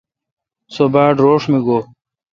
سو 0.73 0.83
باڑ 0.93 1.11
روݭ 1.23 1.41
می 1.51 1.59
گوی۔ 1.65 1.79